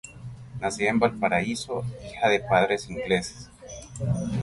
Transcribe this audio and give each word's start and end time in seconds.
Nacida 0.59 0.89
en 0.89 0.97
Valparaíso, 0.97 1.85
hija 2.09 2.27
de 2.27 2.39
padres 2.39 2.89
ingleses. 2.89 3.51